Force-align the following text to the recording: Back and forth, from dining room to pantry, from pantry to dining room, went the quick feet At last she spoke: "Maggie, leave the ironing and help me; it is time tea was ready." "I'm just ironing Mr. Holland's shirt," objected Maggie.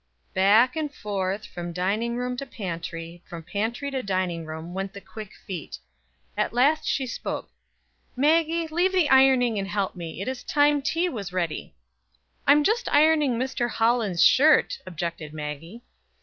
Back 0.33 0.75
and 0.75 0.91
forth, 0.91 1.45
from 1.45 1.73
dining 1.73 2.15
room 2.17 2.35
to 2.37 2.45
pantry, 2.47 3.21
from 3.29 3.43
pantry 3.43 3.91
to 3.91 4.01
dining 4.01 4.47
room, 4.47 4.73
went 4.73 4.93
the 4.93 4.99
quick 4.99 5.31
feet 5.45 5.77
At 6.35 6.53
last 6.53 6.87
she 6.87 7.05
spoke: 7.05 7.51
"Maggie, 8.15 8.67
leave 8.69 8.93
the 8.93 9.11
ironing 9.11 9.59
and 9.59 9.67
help 9.67 9.95
me; 9.95 10.19
it 10.19 10.27
is 10.27 10.43
time 10.43 10.81
tea 10.81 11.07
was 11.07 11.31
ready." 11.31 11.75
"I'm 12.47 12.63
just 12.63 12.91
ironing 12.91 13.33
Mr. 13.37 13.69
Holland's 13.69 14.23
shirt," 14.25 14.79
objected 14.87 15.35
Maggie. 15.35 15.83